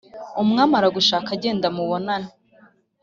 [0.41, 2.29] umwami aragushaka.genda mubonane